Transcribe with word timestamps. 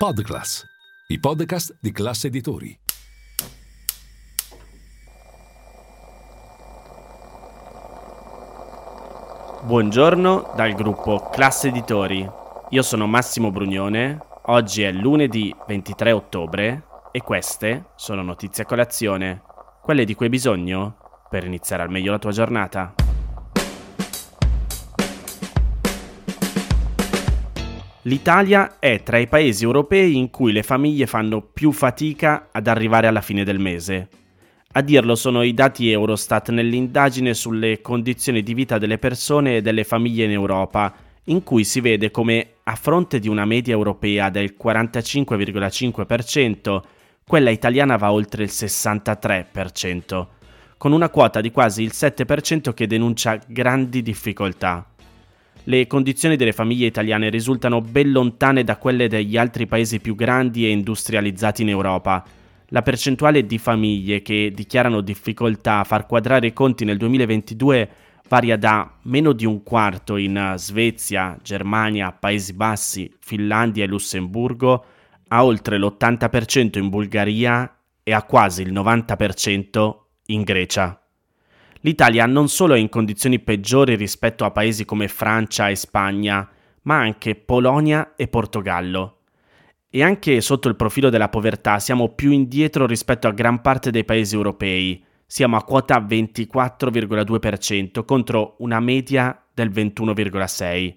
Podclass, 0.00 0.64
i 1.08 1.20
podcast 1.20 1.76
di 1.78 1.92
classe 1.92 2.28
editori. 2.28 2.74
Buongiorno 9.62 10.54
dal 10.56 10.72
gruppo 10.72 11.28
Classe 11.28 11.68
Editori. 11.68 12.26
Io 12.70 12.80
sono 12.80 13.06
Massimo 13.06 13.50
Brugnone. 13.50 14.18
Oggi 14.44 14.84
è 14.84 14.90
lunedì 14.90 15.54
23 15.66 16.12
ottobre 16.12 16.84
e 17.12 17.20
queste 17.20 17.90
sono 17.94 18.22
notizie 18.22 18.62
a 18.62 18.66
colazione, 18.66 19.42
quelle 19.82 20.06
di 20.06 20.14
cui 20.14 20.24
hai 20.24 20.30
bisogno 20.30 20.96
per 21.28 21.44
iniziare 21.44 21.82
al 21.82 21.90
meglio 21.90 22.12
la 22.12 22.18
tua 22.18 22.32
giornata. 22.32 22.94
L'Italia 28.10 28.80
è 28.80 29.04
tra 29.04 29.18
i 29.18 29.28
paesi 29.28 29.62
europei 29.62 30.16
in 30.16 30.30
cui 30.30 30.50
le 30.50 30.64
famiglie 30.64 31.06
fanno 31.06 31.42
più 31.42 31.70
fatica 31.70 32.48
ad 32.50 32.66
arrivare 32.66 33.06
alla 33.06 33.20
fine 33.20 33.44
del 33.44 33.60
mese. 33.60 34.08
A 34.72 34.80
dirlo 34.80 35.14
sono 35.14 35.42
i 35.42 35.54
dati 35.54 35.92
Eurostat 35.92 36.50
nell'indagine 36.50 37.34
sulle 37.34 37.80
condizioni 37.80 38.42
di 38.42 38.52
vita 38.52 38.78
delle 38.78 38.98
persone 38.98 39.58
e 39.58 39.62
delle 39.62 39.84
famiglie 39.84 40.24
in 40.24 40.32
Europa, 40.32 40.92
in 41.26 41.44
cui 41.44 41.62
si 41.62 41.80
vede 41.80 42.10
come, 42.10 42.54
a 42.64 42.74
fronte 42.74 43.20
di 43.20 43.28
una 43.28 43.44
media 43.44 43.74
europea 43.74 44.28
del 44.28 44.56
45,5%, 44.60 46.80
quella 47.24 47.50
italiana 47.50 47.96
va 47.96 48.10
oltre 48.10 48.42
il 48.42 48.50
63%, 48.52 50.26
con 50.76 50.90
una 50.90 51.10
quota 51.10 51.40
di 51.40 51.52
quasi 51.52 51.84
il 51.84 51.92
7% 51.94 52.74
che 52.74 52.88
denuncia 52.88 53.38
grandi 53.46 54.02
difficoltà. 54.02 54.84
Le 55.64 55.86
condizioni 55.86 56.36
delle 56.36 56.52
famiglie 56.52 56.86
italiane 56.86 57.28
risultano 57.28 57.80
ben 57.80 58.10
lontane 58.12 58.64
da 58.64 58.76
quelle 58.76 59.08
degli 59.08 59.36
altri 59.36 59.66
paesi 59.66 60.00
più 60.00 60.14
grandi 60.14 60.64
e 60.64 60.70
industrializzati 60.70 61.62
in 61.62 61.68
Europa. 61.68 62.24
La 62.68 62.82
percentuale 62.82 63.44
di 63.44 63.58
famiglie 63.58 64.22
che 64.22 64.52
dichiarano 64.54 65.00
difficoltà 65.00 65.80
a 65.80 65.84
far 65.84 66.06
quadrare 66.06 66.46
i 66.46 66.52
conti 66.52 66.84
nel 66.84 66.96
2022 66.96 67.90
varia 68.28 68.56
da 68.56 68.98
meno 69.02 69.32
di 69.32 69.44
un 69.44 69.64
quarto 69.64 70.16
in 70.16 70.54
Svezia, 70.56 71.36
Germania, 71.42 72.12
Paesi 72.12 72.52
Bassi, 72.52 73.12
Finlandia 73.18 73.84
e 73.84 73.88
Lussemburgo 73.88 74.84
a 75.28 75.44
oltre 75.44 75.78
l'80% 75.78 76.78
in 76.78 76.88
Bulgaria 76.88 77.76
e 78.02 78.12
a 78.12 78.22
quasi 78.22 78.62
il 78.62 78.72
90% 78.72 79.96
in 80.26 80.42
Grecia. 80.42 80.99
L'Italia 81.82 82.26
non 82.26 82.48
solo 82.48 82.74
è 82.74 82.78
in 82.78 82.90
condizioni 82.90 83.38
peggiori 83.38 83.96
rispetto 83.96 84.44
a 84.44 84.50
paesi 84.50 84.84
come 84.84 85.08
Francia 85.08 85.70
e 85.70 85.76
Spagna, 85.76 86.46
ma 86.82 86.98
anche 86.98 87.34
Polonia 87.34 88.12
e 88.16 88.28
Portogallo. 88.28 89.20
E 89.88 90.02
anche 90.02 90.42
sotto 90.42 90.68
il 90.68 90.76
profilo 90.76 91.08
della 91.08 91.30
povertà 91.30 91.78
siamo 91.78 92.10
più 92.10 92.32
indietro 92.32 92.86
rispetto 92.86 93.28
a 93.28 93.32
gran 93.32 93.62
parte 93.62 93.90
dei 93.90 94.04
paesi 94.04 94.34
europei. 94.34 95.02
Siamo 95.26 95.56
a 95.56 95.64
quota 95.64 95.98
24,2% 95.98 98.04
contro 98.04 98.56
una 98.58 98.80
media 98.80 99.42
del 99.54 99.70
21,6%. 99.70 100.96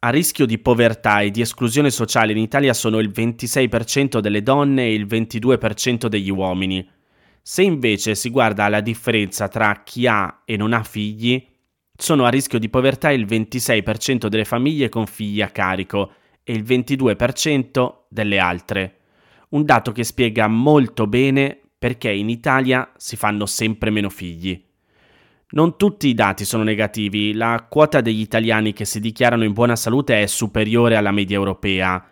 A 0.00 0.10
rischio 0.10 0.46
di 0.46 0.58
povertà 0.58 1.20
e 1.20 1.30
di 1.30 1.40
esclusione 1.40 1.90
sociale 1.90 2.32
in 2.32 2.38
Italia 2.38 2.72
sono 2.72 2.98
il 2.98 3.10
26% 3.10 4.18
delle 4.18 4.42
donne 4.42 4.84
e 4.84 4.94
il 4.94 5.06
22% 5.06 6.06
degli 6.06 6.30
uomini. 6.30 6.88
Se 7.42 7.62
invece 7.62 8.14
si 8.14 8.30
guarda 8.30 8.68
la 8.68 8.80
differenza 8.80 9.48
tra 9.48 9.82
chi 9.84 10.06
ha 10.06 10.42
e 10.44 10.56
non 10.56 10.72
ha 10.72 10.82
figli, 10.82 11.46
sono 11.96 12.24
a 12.24 12.28
rischio 12.28 12.58
di 12.58 12.68
povertà 12.68 13.10
il 13.10 13.26
26% 13.26 14.26
delle 14.28 14.44
famiglie 14.44 14.88
con 14.88 15.06
figli 15.06 15.42
a 15.42 15.48
carico 15.48 16.12
e 16.44 16.52
il 16.52 16.62
22% 16.62 17.94
delle 18.08 18.38
altre. 18.38 18.96
Un 19.50 19.64
dato 19.64 19.92
che 19.92 20.04
spiega 20.04 20.46
molto 20.46 21.06
bene 21.06 21.58
perché 21.78 22.10
in 22.10 22.28
Italia 22.28 22.92
si 22.96 23.16
fanno 23.16 23.46
sempre 23.46 23.90
meno 23.90 24.10
figli. 24.10 24.64
Non 25.50 25.76
tutti 25.76 26.08
i 26.08 26.14
dati 26.14 26.44
sono 26.44 26.62
negativi, 26.62 27.32
la 27.32 27.66
quota 27.68 28.00
degli 28.00 28.20
italiani 28.20 28.72
che 28.72 28.84
si 28.84 29.00
dichiarano 29.00 29.44
in 29.44 29.52
buona 29.52 29.76
salute 29.76 30.22
è 30.22 30.26
superiore 30.26 30.96
alla 30.96 31.10
media 31.10 31.36
europea, 31.36 32.06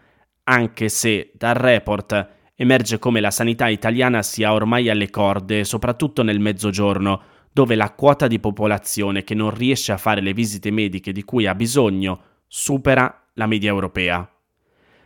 anche 0.44 0.88
se 0.88 1.32
dal 1.34 1.54
report 1.54 2.34
emerge 2.56 2.98
come 2.98 3.20
la 3.20 3.30
sanità 3.30 3.68
italiana 3.68 4.22
sia 4.22 4.52
ormai 4.52 4.88
alle 4.88 5.10
corde, 5.10 5.64
soprattutto 5.64 6.22
nel 6.22 6.40
mezzogiorno, 6.40 7.22
dove 7.52 7.74
la 7.74 7.92
quota 7.92 8.26
di 8.26 8.40
popolazione 8.40 9.22
che 9.24 9.34
non 9.34 9.54
riesce 9.54 9.92
a 9.92 9.96
fare 9.98 10.20
le 10.20 10.32
visite 10.32 10.70
mediche 10.70 11.12
di 11.12 11.22
cui 11.22 11.46
ha 11.46 11.54
bisogno 11.54 12.20
supera 12.46 13.28
la 13.34 13.46
media 13.46 13.70
europea. 13.70 14.28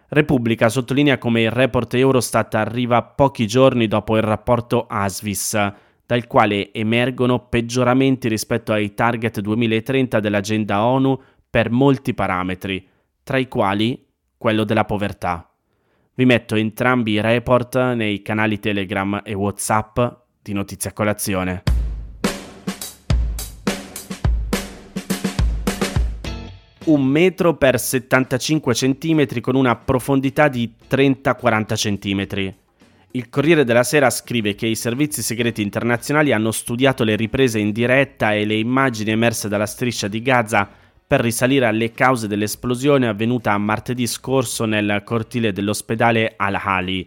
Repubblica 0.09 0.69
sottolinea 0.69 1.19
come 1.19 1.43
il 1.43 1.51
report 1.51 1.95
Eurostat 1.95 2.55
arriva 2.57 3.03
pochi 3.03 3.47
giorni 3.47 3.87
dopo 3.87 4.17
il 4.17 4.23
rapporto 4.23 4.87
ASVIS, 4.89 5.73
dal 6.07 6.27
quale 6.27 6.73
emergono 6.73 7.47
peggioramenti 7.49 8.29
rispetto 8.29 8.73
ai 8.73 8.95
target 8.95 9.39
2030 9.39 10.19
dell'agenda 10.19 10.85
ONU 10.85 11.21
per 11.49 11.71
molti 11.71 12.15
parametri, 12.15 12.85
tra 13.23 13.39
i 13.39 13.47
quali 13.47 14.07
quello 14.37 14.65
della 14.65 14.85
povertà. 14.85 15.50
Vi 16.13 16.25
metto 16.25 16.57
entrambi 16.57 17.13
i 17.13 17.21
report 17.21 17.77
nei 17.95 18.21
canali 18.21 18.59
Telegram 18.59 19.23
e 19.25 19.33
WhatsApp 19.33 20.01
di 20.43 20.53
Notizia 20.53 20.93
Colazione. 20.93 21.63
Un 26.87 27.05
metro 27.05 27.57
per 27.57 27.79
75 27.79 28.75
cm 28.75 29.41
con 29.41 29.55
una 29.55 29.77
profondità 29.77 30.49
di 30.49 30.75
30-40 30.91 31.75
cm. 31.75 32.55
Il 33.13 33.29
Corriere 33.29 33.65
della 33.65 33.85
Sera 33.85 34.11
scrive 34.11 34.57
che 34.57 34.67
i 34.67 34.75
servizi 34.75 35.23
segreti 35.23 35.63
internazionali 35.63 36.33
hanno 36.33 36.51
studiato 36.51 37.05
le 37.05 37.15
riprese 37.15 37.61
in 37.61 37.71
diretta 37.71 38.35
e 38.35 38.45
le 38.45 38.55
immagini 38.55 39.13
emerse 39.13 39.49
dalla 39.49 39.67
striscia 39.67 40.09
di 40.09 40.23
Gaza 40.23 40.69
per 41.11 41.23
risalire 41.23 41.67
alle 41.67 41.91
cause 41.91 42.29
dell'esplosione 42.29 43.09
avvenuta 43.09 43.59
martedì 43.59 44.07
scorso 44.07 44.65
nel 44.65 45.03
cortile 45.05 45.51
dell'ospedale 45.53 46.35
Al-Hali, 46.37 47.05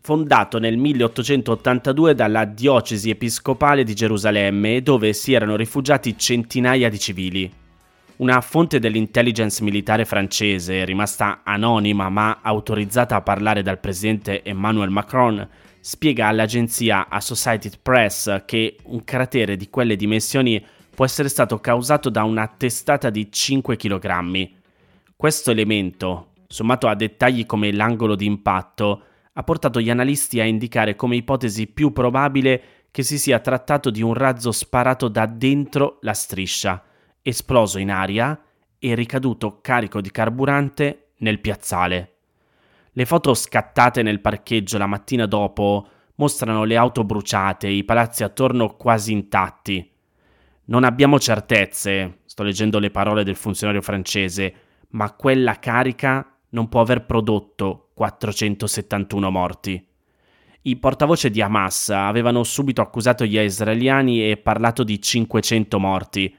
fondato 0.00 0.58
nel 0.58 0.78
1882 0.78 2.14
dalla 2.14 2.46
diocesi 2.46 3.10
episcopale 3.10 3.84
di 3.84 3.94
Gerusalemme, 3.94 4.80
dove 4.80 5.12
si 5.12 5.34
erano 5.34 5.56
rifugiati 5.56 6.16
centinaia 6.16 6.88
di 6.88 6.98
civili. 6.98 7.52
Una 8.16 8.40
fonte 8.40 8.78
dell'intelligence 8.78 9.62
militare 9.62 10.06
francese, 10.06 10.86
rimasta 10.86 11.42
anonima 11.44 12.08
ma 12.08 12.38
autorizzata 12.40 13.16
a 13.16 13.20
parlare 13.20 13.60
dal 13.60 13.80
presidente 13.80 14.42
Emmanuel 14.42 14.88
Macron, 14.88 15.46
spiega 15.78 16.28
all'agenzia 16.28 17.06
Associated 17.06 17.80
Press 17.82 18.46
che 18.46 18.76
un 18.84 19.04
cratere 19.04 19.58
di 19.58 19.68
quelle 19.68 19.96
dimensioni 19.96 20.64
può 20.94 21.04
essere 21.04 21.28
stato 21.28 21.58
causato 21.58 22.10
da 22.10 22.22
una 22.24 22.46
testata 22.46 23.10
di 23.10 23.30
5 23.30 23.76
kg. 23.76 24.50
Questo 25.16 25.50
elemento, 25.50 26.32
sommato 26.46 26.88
a 26.88 26.94
dettagli 26.94 27.46
come 27.46 27.72
l'angolo 27.72 28.14
di 28.14 28.26
impatto, 28.26 29.02
ha 29.32 29.42
portato 29.42 29.80
gli 29.80 29.88
analisti 29.88 30.40
a 30.40 30.44
indicare 30.44 30.94
come 30.94 31.16
ipotesi 31.16 31.66
più 31.66 31.92
probabile 31.92 32.62
che 32.90 33.02
si 33.02 33.18
sia 33.18 33.38
trattato 33.38 33.90
di 33.90 34.02
un 34.02 34.12
razzo 34.12 34.52
sparato 34.52 35.08
da 35.08 35.24
dentro 35.24 35.98
la 36.02 36.12
striscia, 36.12 36.82
esploso 37.22 37.78
in 37.78 37.90
aria 37.90 38.38
e 38.78 38.94
ricaduto 38.94 39.60
carico 39.62 40.02
di 40.02 40.10
carburante 40.10 41.12
nel 41.18 41.40
piazzale. 41.40 42.16
Le 42.92 43.06
foto 43.06 43.32
scattate 43.32 44.02
nel 44.02 44.20
parcheggio 44.20 44.76
la 44.76 44.86
mattina 44.86 45.24
dopo 45.24 45.88
mostrano 46.16 46.64
le 46.64 46.76
auto 46.76 47.04
bruciate 47.04 47.68
i 47.68 47.84
palazzi 47.84 48.22
attorno 48.24 48.76
quasi 48.76 49.12
intatti. 49.12 49.91
Non 50.72 50.84
abbiamo 50.84 51.18
certezze, 51.18 52.20
sto 52.24 52.42
leggendo 52.42 52.78
le 52.78 52.90
parole 52.90 53.24
del 53.24 53.36
funzionario 53.36 53.82
francese, 53.82 54.54
ma 54.92 55.12
quella 55.12 55.58
carica 55.58 56.34
non 56.48 56.70
può 56.70 56.80
aver 56.80 57.04
prodotto 57.04 57.90
471 57.92 59.30
morti. 59.30 59.86
I 60.62 60.76
portavoce 60.76 61.28
di 61.28 61.42
Hamas 61.42 61.90
avevano 61.90 62.42
subito 62.42 62.80
accusato 62.80 63.26
gli 63.26 63.38
israeliani 63.38 64.30
e 64.30 64.38
parlato 64.38 64.82
di 64.82 64.98
500 64.98 65.78
morti. 65.78 66.34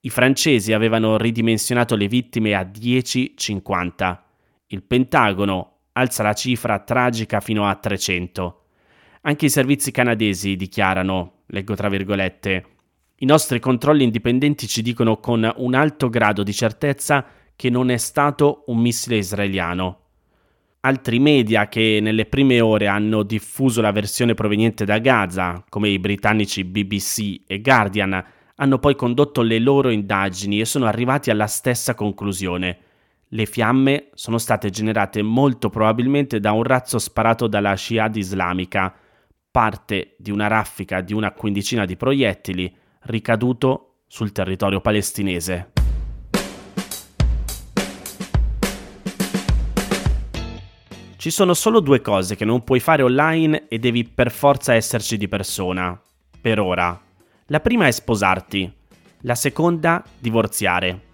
I 0.00 0.10
francesi 0.10 0.74
avevano 0.74 1.16
ridimensionato 1.16 1.96
le 1.96 2.08
vittime 2.08 2.52
a 2.54 2.70
10-50. 2.70 4.18
Il 4.66 4.82
Pentagono 4.82 5.76
alza 5.92 6.22
la 6.22 6.34
cifra 6.34 6.78
tragica 6.80 7.40
fino 7.40 7.66
a 7.66 7.74
300. 7.74 8.64
Anche 9.22 9.46
i 9.46 9.50
servizi 9.50 9.90
canadesi 9.92 10.56
dichiarano, 10.56 11.44
leggo 11.46 11.74
tra 11.74 11.88
virgolette, 11.88 12.76
i 13.20 13.26
nostri 13.26 13.58
controlli 13.58 14.04
indipendenti 14.04 14.68
ci 14.68 14.80
dicono 14.80 15.18
con 15.18 15.50
un 15.56 15.74
alto 15.74 16.08
grado 16.08 16.44
di 16.44 16.52
certezza 16.52 17.24
che 17.56 17.68
non 17.68 17.90
è 17.90 17.96
stato 17.96 18.62
un 18.66 18.78
missile 18.78 19.16
israeliano. 19.16 20.02
Altri 20.80 21.18
media 21.18 21.66
che 21.66 21.98
nelle 22.00 22.26
prime 22.26 22.60
ore 22.60 22.86
hanno 22.86 23.24
diffuso 23.24 23.80
la 23.80 23.90
versione 23.90 24.34
proveniente 24.34 24.84
da 24.84 24.98
Gaza, 24.98 25.64
come 25.68 25.88
i 25.88 25.98
britannici 25.98 26.62
BBC 26.62 27.40
e 27.48 27.60
Guardian, 27.60 28.24
hanno 28.54 28.78
poi 28.78 28.94
condotto 28.94 29.42
le 29.42 29.58
loro 29.58 29.90
indagini 29.90 30.60
e 30.60 30.64
sono 30.64 30.86
arrivati 30.86 31.30
alla 31.30 31.48
stessa 31.48 31.96
conclusione. 31.96 32.78
Le 33.26 33.46
fiamme 33.46 34.10
sono 34.14 34.38
state 34.38 34.70
generate 34.70 35.22
molto 35.22 35.70
probabilmente 35.70 36.38
da 36.38 36.52
un 36.52 36.62
razzo 36.62 37.00
sparato 37.00 37.48
dalla 37.48 37.74
Shihad 37.74 38.14
islamica, 38.14 38.94
parte 39.50 40.14
di 40.18 40.30
una 40.30 40.46
raffica 40.46 41.00
di 41.00 41.12
una 41.12 41.32
quindicina 41.32 41.84
di 41.84 41.96
proiettili 41.96 42.72
ricaduto 43.08 43.96
sul 44.06 44.32
territorio 44.32 44.80
palestinese. 44.80 45.72
Ci 51.16 51.30
sono 51.30 51.52
solo 51.54 51.80
due 51.80 52.00
cose 52.00 52.36
che 52.36 52.44
non 52.44 52.62
puoi 52.62 52.80
fare 52.80 53.02
online 53.02 53.66
e 53.68 53.78
devi 53.78 54.04
per 54.04 54.30
forza 54.30 54.74
esserci 54.74 55.16
di 55.16 55.26
persona. 55.26 56.00
Per 56.40 56.60
ora. 56.60 56.98
La 57.46 57.60
prima 57.60 57.86
è 57.86 57.90
sposarti, 57.90 58.70
la 59.22 59.34
seconda 59.34 60.04
divorziare. 60.18 61.06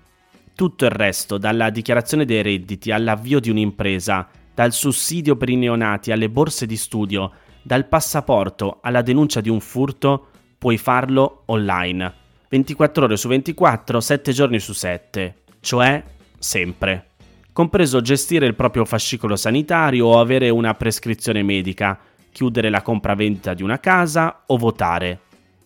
Tutto 0.55 0.85
il 0.85 0.91
resto, 0.91 1.39
dalla 1.39 1.71
dichiarazione 1.71 2.25
dei 2.25 2.43
redditi 2.43 2.91
all'avvio 2.91 3.41
di 3.41 3.51
un'impresa, 3.51 4.29
dal 4.53 4.73
sussidio 4.73 5.37
per 5.37 5.49
i 5.49 5.57
neonati 5.57 6.13
alle 6.13 6.29
borse 6.29 6.67
di 6.67 6.77
studio, 6.77 7.31
dal 7.63 7.87
passaporto 7.87 8.79
alla 8.83 9.01
denuncia 9.01 9.41
di 9.41 9.49
un 9.49 9.61
furto, 9.61 10.29
puoi 10.65 10.79
farlo 10.79 11.43
online. 11.49 12.11
24 12.49 13.05
ore 13.05 13.19
su 13.19 13.29
24, 13.29 14.01
7 14.01 14.33
giorni 14.33 14.59
su 14.59 14.73
7, 14.73 15.35
cioè 15.61 16.03
sempre. 16.39 17.09
Compreso 17.53 18.01
gestire 18.01 18.47
il 18.47 18.55
proprio 18.55 18.87
fascicolo 18.87 19.37
sanitario 19.37 20.07
o 20.07 20.21
avere 20.21 20.49
una 20.49 20.73
prescrizione 20.73 21.43
medica, 21.43 21.99
chiudere 22.33 22.71
la 22.71 22.81
compravendita 22.81 23.53
di 23.53 23.63
una 23.63 23.79
casa 23.79 24.45
o 24.47 24.57
votare. 24.57 25.21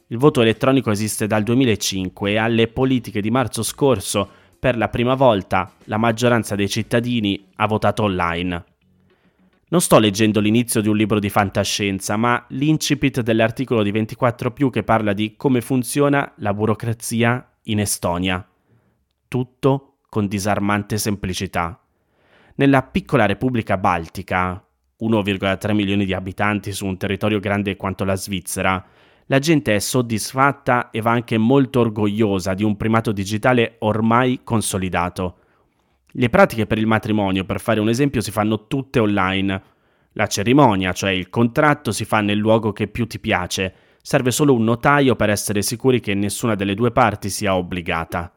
Il 0.09 0.19
voto 0.19 0.41
elettronico 0.41 0.91
esiste 0.91 1.29
dal 1.29 1.45
2005 1.45 2.33
e 2.33 2.37
alle 2.37 2.67
politiche 2.67 3.21
di 3.21 3.31
marzo 3.31 3.63
scorso, 3.63 4.29
per 4.59 4.77
la 4.77 4.89
prima 4.89 5.15
volta, 5.15 5.75
la 5.85 5.97
maggioranza 5.97 6.57
dei 6.57 6.69
cittadini 6.69 7.51
ha 7.55 7.69
votato 7.69 8.03
online. 8.03 8.65
Non 9.71 9.83
sto 9.83 9.99
leggendo 9.99 10.41
l'inizio 10.41 10.81
di 10.81 10.89
un 10.89 10.97
libro 10.97 11.19
di 11.19 11.29
fantascienza, 11.29 12.17
ma 12.17 12.43
l'incipit 12.49 13.21
dell'articolo 13.21 13.83
di 13.83 13.91
24 13.91 14.51
che 14.71 14.83
parla 14.83 15.13
di 15.13 15.35
come 15.37 15.61
funziona 15.61 16.33
la 16.37 16.55
burocrazia 16.55 17.47
in 17.65 17.81
Estonia. 17.81 18.47
Tutto 19.29 19.99
con 20.09 20.27
disarmante 20.27 20.97
semplicità. 20.97 21.79
Nella 22.55 22.83
piccola 22.83 23.27
Repubblica 23.27 23.77
Baltica, 23.77 24.65
1,3 25.01 25.75
milioni 25.75 26.07
di 26.07 26.15
abitanti 26.15 26.73
su 26.73 26.87
un 26.87 26.97
territorio 26.97 27.39
grande 27.39 27.77
quanto 27.77 28.05
la 28.05 28.17
Svizzera, 28.17 28.83
la 29.27 29.39
gente 29.39 29.75
è 29.75 29.79
soddisfatta 29.79 30.89
e 30.91 31.03
va 31.03 31.11
anche 31.11 31.37
molto 31.37 31.81
orgogliosa 31.81 32.55
di 32.55 32.65
un 32.65 32.75
primato 32.79 33.13
digitale 33.13 33.77
ormai 33.81 34.41
consolidato. 34.43 35.41
Le 36.13 36.31
pratiche 36.31 36.67
per 36.67 36.79
il 36.79 36.87
matrimonio, 36.87 37.45
per 37.45 37.61
fare 37.61 37.81
un 37.81 37.89
esempio, 37.89 38.21
si 38.21 38.31
fanno 38.31 38.67
tutte 38.67 38.99
online. 38.99 39.63
La 40.13 40.27
cerimonia, 40.27 40.93
cioè 40.93 41.11
il 41.11 41.29
contratto, 41.29 41.93
si 41.93 42.05
fa 42.05 42.21
nel 42.21 42.39
luogo 42.39 42.73
che 42.73 42.89
più 42.89 43.07
ti 43.07 43.19
piace. 43.19 43.75
Serve 44.01 44.31
solo 44.31 44.55
un 44.55 44.65
notaio 44.65 45.17
per 45.17 45.29
essere 45.29 45.61
sicuri 45.61 46.01
che 46.01 46.15
nessuna 46.15 46.55
delle 46.55 46.75
due 46.75 46.93
parti 46.93 47.29
sia 47.29 47.55
obbligata. 47.55 48.33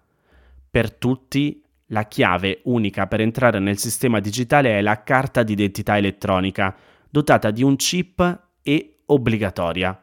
Per 0.69 0.94
tutti, 0.94 1.63
la 1.88 2.07
chiave 2.07 2.62
unica 2.65 3.07
per 3.07 3.21
entrare 3.21 3.59
nel 3.59 3.77
sistema 3.77 4.19
digitale 4.19 4.77
è 4.77 4.81
la 4.81 5.03
carta 5.03 5.44
d'identità 5.44 5.97
elettronica, 5.97 6.75
dotata 7.09 7.51
di 7.51 7.63
un 7.63 7.77
chip 7.77 8.41
e 8.62 8.97
obbligatoria. 9.06 10.01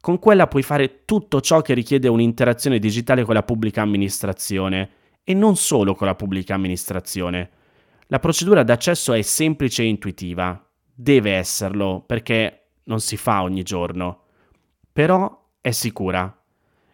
Con 0.00 0.18
quella 0.18 0.46
puoi 0.46 0.62
fare 0.62 1.04
tutto 1.04 1.40
ciò 1.40 1.62
che 1.62 1.74
richiede 1.74 2.08
un'interazione 2.08 2.78
digitale 2.78 3.24
con 3.24 3.34
la 3.34 3.42
pubblica 3.42 3.82
amministrazione 3.82 4.90
e 5.28 5.34
non 5.34 5.56
solo 5.56 5.94
con 5.94 6.06
la 6.06 6.14
pubblica 6.14 6.54
amministrazione. 6.54 7.50
La 8.06 8.18
procedura 8.18 8.62
d'accesso 8.62 9.12
è 9.12 9.20
semplice 9.20 9.82
e 9.82 9.86
intuitiva. 9.86 10.66
Deve 10.90 11.32
esserlo, 11.32 12.02
perché 12.06 12.68
non 12.84 13.00
si 13.00 13.18
fa 13.18 13.42
ogni 13.42 13.62
giorno. 13.62 14.22
Però 14.90 15.50
è 15.60 15.70
sicura. 15.70 16.34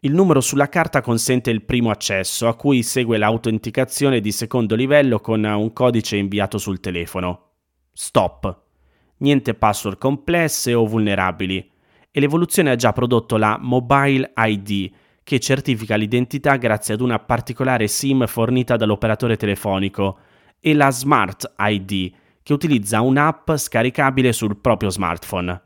Il 0.01 0.15
numero 0.15 0.41
sulla 0.41 0.69
carta 0.69 1.01
consente 1.01 1.51
il 1.51 1.63
primo 1.63 1.91
accesso, 1.91 2.49
a 2.49 2.57
cui 2.57 2.83
segue 2.83 3.19
l'autenticazione 3.19 4.19
di 4.19 4.33
secondo 4.33 4.75
livello 4.75 5.21
con 5.21 5.45
un 5.45 5.73
codice 5.73 6.17
inviato 6.17 6.59
sul 6.59 6.81
telefono. 6.81 7.51
Stop. 7.93 8.63
Niente 9.19 9.55
password 9.55 9.97
complesse 9.97 10.75
o 10.75 10.85
vulnerabili. 10.87 11.71
E 12.11 12.19
l'evoluzione 12.19 12.73
ha 12.73 12.77
già 12.77 12.93
prodotto 12.93 13.37
la 13.37 13.59
Mobile 13.61 14.33
ID, 14.35 14.93
che 15.25 15.41
certifica 15.41 15.97
l'identità 15.97 16.57
grazie 16.57 16.95
ad 16.95 17.01
una 17.01 17.19
particolare 17.19 17.89
SIM 17.89 18.27
fornita 18.27 18.77
dall'operatore 18.77 19.37
telefonico, 19.37 20.19
e 20.61 20.75
la 20.75 20.91
Smart 20.91 21.55
ID, 21.59 22.13
che 22.43 22.53
utilizza 22.53 23.01
un'app 23.01 23.53
scaricabile 23.55 24.33
sul 24.33 24.59
proprio 24.59 24.91
smartphone. 24.91 25.61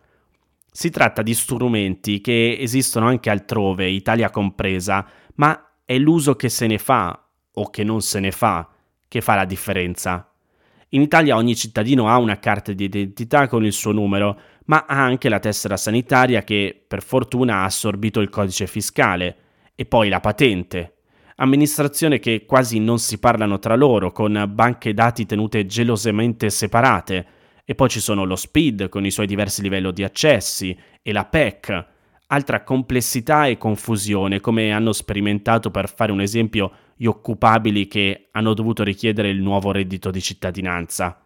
Si 0.70 0.90
tratta 0.90 1.22
di 1.22 1.34
strumenti 1.34 2.20
che 2.20 2.56
esistono 2.58 3.06
anche 3.06 3.30
altrove, 3.30 3.88
Italia 3.88 4.30
compresa, 4.30 5.06
ma 5.34 5.70
è 5.84 5.98
l'uso 5.98 6.36
che 6.36 6.48
se 6.48 6.66
ne 6.66 6.78
fa 6.78 7.20
o 7.52 7.70
che 7.70 7.82
non 7.82 8.00
se 8.00 8.20
ne 8.20 8.30
fa 8.30 8.68
che 9.08 9.20
fa 9.20 9.34
la 9.34 9.44
differenza. 9.44 10.30
In 10.90 11.02
Italia 11.02 11.36
ogni 11.36 11.56
cittadino 11.56 12.08
ha 12.08 12.18
una 12.18 12.38
carta 12.38 12.72
di 12.72 12.84
identità 12.84 13.48
con 13.48 13.64
il 13.64 13.72
suo 13.72 13.92
numero, 13.92 14.38
ma 14.66 14.84
ha 14.86 15.02
anche 15.02 15.28
la 15.28 15.40
tessera 15.40 15.76
sanitaria 15.76 16.42
che 16.44 16.80
per 16.86 17.02
fortuna 17.02 17.56
ha 17.56 17.64
assorbito 17.64 18.20
il 18.20 18.28
codice 18.28 18.66
fiscale 18.66 19.36
e 19.80 19.86
poi 19.86 20.08
la 20.08 20.18
patente. 20.18 20.94
Amministrazione 21.36 22.18
che 22.18 22.44
quasi 22.44 22.80
non 22.80 22.98
si 22.98 23.18
parlano 23.18 23.60
tra 23.60 23.76
loro, 23.76 24.10
con 24.10 24.50
banche 24.52 24.92
dati 24.92 25.24
tenute 25.24 25.66
gelosamente 25.66 26.50
separate. 26.50 27.26
E 27.64 27.76
poi 27.76 27.88
ci 27.88 28.00
sono 28.00 28.24
lo 28.24 28.34
SPID 28.34 28.88
con 28.88 29.06
i 29.06 29.12
suoi 29.12 29.28
diversi 29.28 29.62
livelli 29.62 29.92
di 29.92 30.02
accessi 30.02 30.76
e 31.00 31.12
la 31.12 31.26
PEC. 31.26 31.86
Altra 32.26 32.64
complessità 32.64 33.46
e 33.46 33.56
confusione, 33.56 34.40
come 34.40 34.72
hanno 34.72 34.92
sperimentato 34.92 35.70
per 35.70 35.88
fare 35.88 36.10
un 36.10 36.22
esempio 36.22 36.72
gli 36.96 37.06
occupabili 37.06 37.86
che 37.86 38.30
hanno 38.32 38.54
dovuto 38.54 38.82
richiedere 38.82 39.28
il 39.28 39.40
nuovo 39.40 39.70
reddito 39.70 40.10
di 40.10 40.20
cittadinanza. 40.20 41.22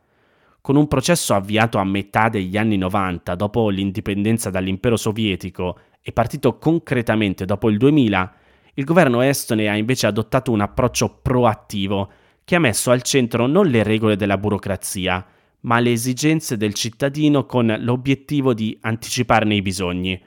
Con 0.60 0.76
un 0.76 0.88
processo 0.88 1.32
avviato 1.32 1.78
a 1.78 1.84
metà 1.84 2.28
degli 2.28 2.58
anni 2.58 2.76
90, 2.76 3.34
dopo 3.34 3.70
l'indipendenza 3.70 4.50
dall'impero 4.50 4.98
sovietico, 4.98 5.78
e 6.02 6.12
partito 6.12 6.58
concretamente 6.58 7.44
dopo 7.46 7.70
il 7.70 7.78
2000, 7.78 8.34
il 8.74 8.84
governo 8.84 9.20
estone 9.20 9.68
ha 9.68 9.76
invece 9.76 10.06
adottato 10.06 10.50
un 10.50 10.60
approccio 10.60 11.18
proattivo 11.20 12.10
che 12.44 12.54
ha 12.54 12.58
messo 12.58 12.90
al 12.90 13.02
centro 13.02 13.46
non 13.46 13.66
le 13.66 13.82
regole 13.82 14.16
della 14.16 14.38
burocrazia, 14.38 15.24
ma 15.60 15.78
le 15.78 15.92
esigenze 15.92 16.56
del 16.56 16.72
cittadino 16.72 17.44
con 17.44 17.74
l'obiettivo 17.80 18.54
di 18.54 18.76
anticiparne 18.80 19.54
i 19.54 19.62
bisogni. 19.62 20.20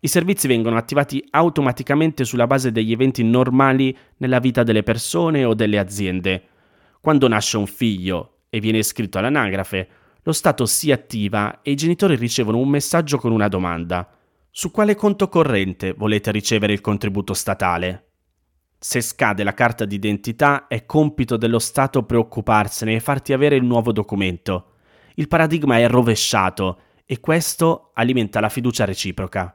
I 0.00 0.08
servizi 0.08 0.48
vengono 0.48 0.76
attivati 0.76 1.24
automaticamente 1.30 2.24
sulla 2.24 2.46
base 2.46 2.72
degli 2.72 2.92
eventi 2.92 3.22
normali 3.22 3.96
nella 4.18 4.40
vita 4.40 4.62
delle 4.62 4.82
persone 4.82 5.44
o 5.44 5.54
delle 5.54 5.78
aziende. 5.78 6.42
Quando 7.00 7.28
nasce 7.28 7.56
un 7.56 7.66
figlio 7.66 8.40
e 8.50 8.60
viene 8.60 8.78
iscritto 8.78 9.18
all'anagrafe, 9.18 9.88
lo 10.22 10.32
Stato 10.32 10.66
si 10.66 10.90
attiva 10.90 11.62
e 11.62 11.70
i 11.70 11.76
genitori 11.76 12.16
ricevono 12.16 12.58
un 12.58 12.68
messaggio 12.68 13.16
con 13.16 13.32
una 13.32 13.48
domanda. 13.48 14.08
Su 14.58 14.70
quale 14.70 14.94
conto 14.94 15.28
corrente 15.28 15.92
volete 15.92 16.30
ricevere 16.30 16.72
il 16.72 16.80
contributo 16.80 17.34
statale? 17.34 18.12
Se 18.78 19.02
scade 19.02 19.44
la 19.44 19.52
carta 19.52 19.84
d'identità 19.84 20.66
è 20.66 20.86
compito 20.86 21.36
dello 21.36 21.58
Stato 21.58 22.04
preoccuparsene 22.04 22.94
e 22.94 23.00
farti 23.00 23.34
avere 23.34 23.56
il 23.56 23.64
nuovo 23.64 23.92
documento. 23.92 24.76
Il 25.16 25.28
paradigma 25.28 25.76
è 25.76 25.86
rovesciato 25.86 26.80
e 27.04 27.20
questo 27.20 27.90
alimenta 27.92 28.40
la 28.40 28.48
fiducia 28.48 28.86
reciproca. 28.86 29.54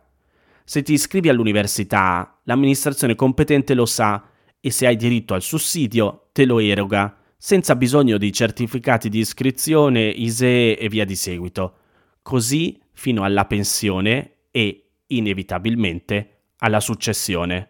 Se 0.63 0.83
ti 0.83 0.93
iscrivi 0.93 1.29
all'università, 1.29 2.39
l'amministrazione 2.43 3.15
competente 3.15 3.73
lo 3.73 3.87
sa 3.87 4.23
e 4.59 4.69
se 4.69 4.85
hai 4.85 4.97
diritto 4.97 5.33
al 5.33 5.41
sussidio 5.41 6.27
te 6.31 6.45
lo 6.45 6.59
eroga, 6.59 7.17
senza 7.37 7.75
bisogno 7.75 8.19
di 8.19 8.31
certificati 8.31 9.09
di 9.09 9.17
iscrizione, 9.17 10.09
ISEE 10.09 10.77
e 10.77 10.89
via 10.89 11.05
di 11.05 11.15
seguito. 11.15 11.77
Così 12.21 12.79
fino 12.93 13.23
alla 13.23 13.45
pensione 13.45 14.35
e 14.51 14.85
inevitabilmente 15.17 16.39
alla 16.57 16.79
successione. 16.79 17.69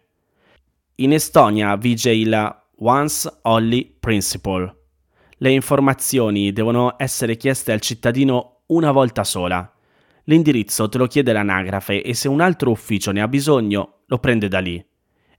In 0.96 1.14
Estonia 1.14 1.76
vige 1.76 2.12
il 2.12 2.64
Once 2.78 3.40
Only 3.44 3.98
Principle. 4.00 4.76
Le 5.38 5.52
informazioni 5.52 6.52
devono 6.52 6.96
essere 6.98 7.38
chieste 7.38 7.72
al 7.72 7.82
cittadino 7.82 8.62
una 8.68 8.92
volta 8.92 9.24
sola. 9.24 9.72
L'indirizzo 10.26 10.88
te 10.88 10.98
lo 10.98 11.08
chiede 11.08 11.34
l'anagrafe 11.34 12.04
e 12.04 12.14
se 12.14 12.28
un 12.28 12.42
altro 12.42 12.70
ufficio 12.72 13.12
ne 13.12 13.22
ha 13.22 13.28
bisogno, 13.28 14.02
lo 14.06 14.20
prende 14.20 14.48
da 14.48 14.60
lì. 14.60 14.84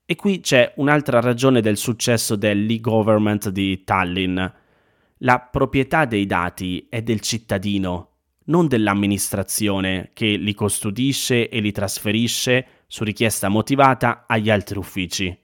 E 0.04 0.16
qui 0.16 0.40
c'è 0.40 0.72
un'altra 0.76 1.20
ragione 1.20 1.60
del 1.60 1.76
successo 1.76 2.34
dell'e-government 2.34 3.50
di 3.50 3.84
Tallinn. 3.84 4.44
La 5.18 5.38
proprietà 5.40 6.04
dei 6.04 6.26
dati 6.26 6.86
è 6.90 7.00
del 7.02 7.20
cittadino, 7.20 8.11
non 8.44 8.66
dell'amministrazione 8.66 10.10
che 10.12 10.36
li 10.36 10.54
custodisce 10.54 11.48
e 11.48 11.60
li 11.60 11.72
trasferisce 11.72 12.66
su 12.86 13.04
richiesta 13.04 13.48
motivata 13.48 14.24
agli 14.26 14.50
altri 14.50 14.78
uffici. 14.78 15.36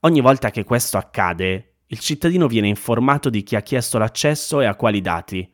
Ogni 0.00 0.20
volta 0.20 0.50
che 0.50 0.64
questo 0.64 0.96
accade, 0.96 1.74
il 1.86 1.98
cittadino 1.98 2.46
viene 2.46 2.68
informato 2.68 3.30
di 3.30 3.42
chi 3.42 3.56
ha 3.56 3.62
chiesto 3.62 3.98
l'accesso 3.98 4.60
e 4.60 4.66
a 4.66 4.74
quali 4.74 5.00
dati. 5.00 5.48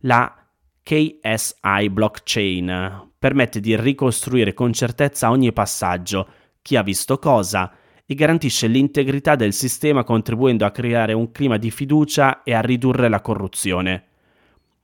La 0.00 0.46
KSI 0.82 1.90
blockchain 1.90 3.10
permette 3.18 3.60
di 3.60 3.76
ricostruire 3.76 4.54
con 4.54 4.72
certezza 4.72 5.30
ogni 5.30 5.52
passaggio, 5.52 6.28
chi 6.62 6.76
ha 6.76 6.82
visto 6.82 7.18
cosa, 7.18 7.72
e 8.04 8.14
garantisce 8.14 8.68
l'integrità 8.68 9.34
del 9.34 9.52
sistema 9.52 10.04
contribuendo 10.04 10.64
a 10.64 10.70
creare 10.70 11.12
un 11.12 11.32
clima 11.32 11.56
di 11.56 11.72
fiducia 11.72 12.44
e 12.44 12.54
a 12.54 12.60
ridurre 12.60 13.08
la 13.08 13.20
corruzione. 13.20 14.04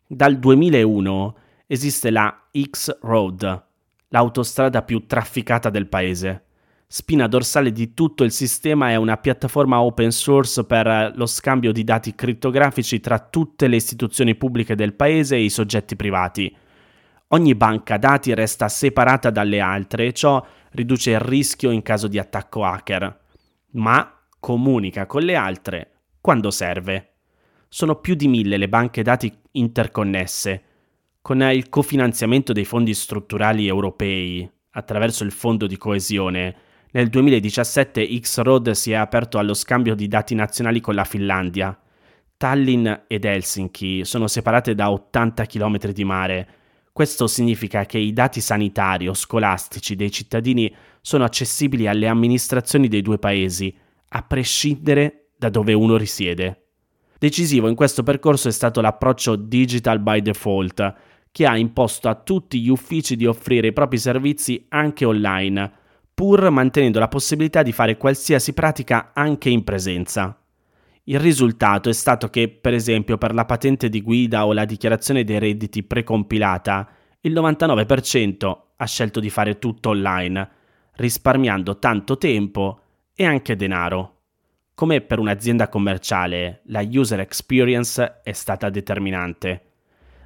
Dal 0.07 0.39
2001 0.39 1.37
esiste 1.73 2.11
la 2.11 2.49
X-Road, 2.53 3.65
l'autostrada 4.09 4.83
più 4.83 5.07
trafficata 5.07 5.71
del 5.71 5.87
paese. 5.87 6.45
Spina 6.87 7.27
dorsale 7.27 7.73
di 7.73 7.95
tutto 7.95 8.25
il 8.25 8.31
sistema 8.31 8.91
è 8.91 8.97
una 8.97 9.17
piattaforma 9.17 9.81
open 9.81 10.11
source 10.11 10.65
per 10.67 11.13
lo 11.15 11.25
scambio 11.25 11.73
di 11.73 11.83
dati 11.83 12.15
crittografici 12.15 13.01
tra 13.01 13.19
tutte 13.19 13.69
le 13.69 13.77
istituzioni 13.77 14.35
pubbliche 14.35 14.75
del 14.75 14.93
paese 14.93 15.37
e 15.37 15.45
i 15.45 15.49
soggetti 15.49 15.97
privati. 15.97 16.55
Ogni 17.29 17.55
banca 17.55 17.97
dati 17.97 18.35
resta 18.35 18.69
separata 18.69 19.31
dalle 19.31 19.61
altre 19.61 20.09
e 20.09 20.13
ciò 20.13 20.47
riduce 20.73 21.13
il 21.13 21.21
rischio 21.21 21.71
in 21.71 21.81
caso 21.81 22.07
di 22.07 22.19
attacco 22.19 22.65
hacker, 22.67 23.21
ma 23.71 24.15
comunica 24.39 25.07
con 25.07 25.23
le 25.23 25.37
altre 25.37 25.93
quando 26.21 26.51
serve. 26.51 27.13
Sono 27.71 27.95
più 27.95 28.15
di 28.15 28.29
mille 28.29 28.59
le 28.59 28.69
banche 28.69 29.03
dati 29.03 29.35
interconnesse 29.53 30.65
con 31.23 31.41
il 31.41 31.69
cofinanziamento 31.69 32.53
dei 32.53 32.65
fondi 32.65 32.93
strutturali 32.95 33.69
europei 33.69 34.49
attraverso 34.73 35.23
il 35.23 35.31
fondo 35.31 35.69
di 35.69 35.77
coesione, 35.77 36.57
nel 36.91 37.09
2017 37.09 38.19
X-Road 38.19 38.73
si 38.73 38.91
è 38.91 38.97
aperto 38.97 39.39
allo 39.39 39.55
scambio 39.55 39.95
di 39.95 40.09
dati 40.09 40.35
nazionali 40.35 40.81
con 40.81 40.95
la 40.95 41.05
Finlandia. 41.05 41.79
Tallinn 42.37 42.87
ed 43.07 43.25
Helsinki 43.25 44.05
sono 44.05 44.27
separate 44.27 44.75
da 44.75 44.91
80 44.91 45.47
km 45.47 45.93
di 45.93 46.05
mare. 46.05 46.49
Questo 46.93 47.29
significa 47.29 47.87
che 47.87 47.99
i 47.99 48.13
dati 48.13 48.41
sanitari 48.41 49.07
o 49.07 49.15
scolastici 49.15 49.95
dei 49.95 50.11
cittadini 50.11 50.75
sono 51.01 51.23
accessibili 51.23 51.87
alle 51.87 52.09
amministrazioni 52.09 52.89
dei 52.89 53.01
due 53.01 53.19
paesi, 53.19 53.75
a 54.09 54.23
prescindere 54.23 55.29
da 55.37 55.49
dove 55.49 55.73
uno 55.73 55.97
risiede. 55.97 56.63
Decisivo 57.17 57.69
in 57.69 57.77
questo 57.77 58.03
percorso 58.03 58.49
è 58.49 58.53
stato 58.53 58.81
l'approccio 58.81 59.37
digital 59.37 60.01
by 60.01 60.21
default, 60.21 60.95
che 61.33 61.47
ha 61.47 61.57
imposto 61.57 62.09
a 62.09 62.15
tutti 62.15 62.61
gli 62.61 62.69
uffici 62.69 63.17
di 63.17 63.27
offrire 63.27 63.69
i 63.69 63.73
propri 63.73 63.99
servizi 63.99 64.67
anche 64.69 65.07
online, 65.07 65.73
pur 66.13 66.51
mantenendo 66.51 66.99
la 66.99 67.09
possibilità 67.09 67.63
di 67.63 67.73
fare 67.73 67.97
qualsiasi 67.97 68.53
pratica 68.53 69.13
anche 69.15 69.49
in 69.49 69.65
presenza. 69.65 70.39
Il 71.05 71.19
risultato 71.19 71.89
è 71.89 71.93
stato 71.93 72.29
che, 72.29 72.49
per 72.49 72.75
esempio, 72.75 73.19
per 73.19 73.35
la 73.35 73.47
patente 73.47 73.89
di 73.89 74.03
guida 74.03 74.47
o 74.47 74.53
la 74.53 74.67
dichiarazione 74.67 75.25
dei 75.25 75.39
redditi 75.39 75.83
precompilata, 75.83 76.89
il 77.23 77.33
99% 77.33 78.57
ha 78.77 78.87
scelto 78.87 79.19
di 79.19 79.31
fare 79.31 79.59
tutto 79.59 79.89
online, 79.89 80.49
risparmiando 80.97 81.79
tanto 81.79 82.19
tempo 82.19 82.81
e 83.15 83.25
anche 83.25 83.57
denaro. 83.57 84.19
Come 84.75 85.01
per 85.01 85.19
un'azienda 85.19 85.69
commerciale, 85.69 86.61
la 86.67 86.85
user 86.87 87.21
experience 87.21 88.21
è 88.23 88.33
stata 88.33 88.71
determinante. 88.71 89.72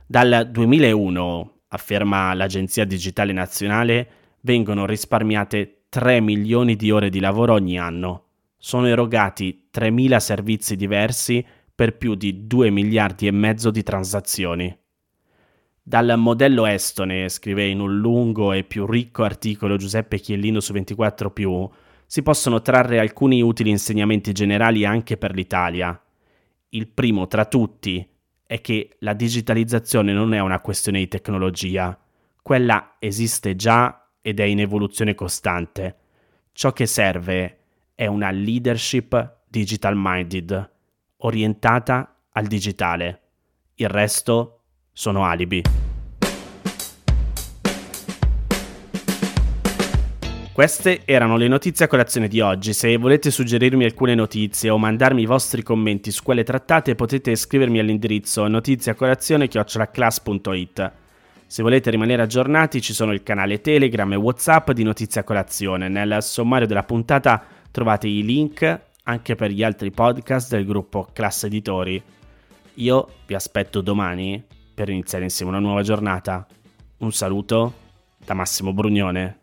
Dal 0.08 0.48
2001, 0.52 1.62
afferma 1.66 2.32
l'Agenzia 2.32 2.84
Digitale 2.84 3.32
Nazionale, 3.32 4.10
vengono 4.42 4.86
risparmiate 4.86 5.86
3 5.88 6.20
milioni 6.20 6.76
di 6.76 6.92
ore 6.92 7.10
di 7.10 7.18
lavoro 7.18 7.54
ogni 7.54 7.76
anno. 7.76 8.26
Sono 8.56 8.86
erogati 8.86 9.68
3.000 9.75 10.16
servizi 10.18 10.76
diversi 10.76 11.44
per 11.75 11.96
più 11.96 12.14
di 12.14 12.46
2 12.46 12.70
miliardi 12.70 13.26
e 13.26 13.32
mezzo 13.32 13.72
di 13.72 13.82
transazioni. 13.82 14.78
Dal 15.82 16.14
modello 16.16 16.66
estone, 16.66 17.28
scrive 17.28 17.66
in 17.66 17.80
un 17.80 17.98
lungo 17.98 18.52
e 18.52 18.62
più 18.62 18.86
ricco 18.86 19.25
articolo 19.25 19.76
Giuseppe 19.76 20.20
Chiellino 20.20 20.60
su 20.60 20.72
24 20.72 21.32
si 22.06 22.22
possono 22.22 22.62
trarre 22.62 23.00
alcuni 23.00 23.42
utili 23.42 23.70
insegnamenti 23.70 24.30
generali 24.30 24.84
anche 24.84 25.16
per 25.16 25.34
l'Italia. 25.34 26.00
Il 26.68 26.86
primo 26.86 27.26
tra 27.26 27.44
tutti 27.44 28.08
è 28.47 28.61
che 28.61 28.97
la 29.00 29.12
digitalizzazione 29.12 30.12
non 30.12 30.33
è 30.33 30.38
una 30.38 30.61
questione 30.61 31.00
di 31.00 31.09
tecnologia, 31.09 31.99
quella 32.41 32.95
esiste 32.99 33.57
già 33.57 34.09
ed 34.21 34.41
è 34.41 34.45
in 34.45 34.61
evoluzione 34.61 35.15
costante. 35.15 35.97
Ciò 36.53 36.73
che 36.73 36.87
serve 36.87 37.59
è 37.95 38.07
una 38.07 38.31
leadership 38.31 39.38
digital 39.49 39.95
minded, 39.97 40.71
orientata 41.19 42.23
al 42.31 42.47
digitale. 42.47 43.21
Il 43.75 43.88
resto 43.88 44.62
sono 44.93 45.25
alibi. 45.25 45.86
Queste 50.56 51.02
erano 51.04 51.36
le 51.36 51.48
notizie 51.48 51.84
a 51.84 51.88
colazione 51.88 52.28
di 52.28 52.40
oggi. 52.40 52.72
Se 52.72 52.96
volete 52.96 53.30
suggerirmi 53.30 53.84
alcune 53.84 54.14
notizie 54.14 54.70
o 54.70 54.78
mandarmi 54.78 55.20
i 55.20 55.26
vostri 55.26 55.62
commenti 55.62 56.10
su 56.10 56.22
quelle 56.22 56.44
trattate, 56.44 56.94
potete 56.94 57.36
scrivermi 57.36 57.78
all'indirizzo 57.78 58.48
notiziacolazione.it. 58.48 60.92
Se 61.46 61.62
volete 61.62 61.90
rimanere 61.90 62.22
aggiornati, 62.22 62.80
ci 62.80 62.94
sono 62.94 63.12
il 63.12 63.22
canale 63.22 63.60
Telegram 63.60 64.10
e 64.10 64.16
WhatsApp 64.16 64.70
di 64.70 64.82
Notizia 64.82 65.25
Colazione. 65.25 65.88
Nel 65.88 66.22
sommario 66.22 66.66
della 66.66 66.84
puntata 66.84 67.44
trovate 67.70 68.08
i 68.08 68.25
link 68.25 68.80
anche 69.02 69.34
per 69.34 69.50
gli 69.50 69.62
altri 69.62 69.90
podcast 69.90 70.52
del 70.52 70.64
gruppo 70.64 71.06
Classe 71.12 71.48
Editori. 71.48 72.02
Io 72.76 73.08
vi 73.26 73.34
aspetto 73.34 73.82
domani 73.82 74.42
per 74.75 74.88
iniziare 74.88 75.25
insieme 75.25 75.50
una 75.50 75.60
nuova 75.60 75.82
giornata. 75.82 76.46
Un 77.00 77.12
saluto 77.12 77.75
da 78.25 78.32
Massimo 78.32 78.72
Brugnone. 78.72 79.40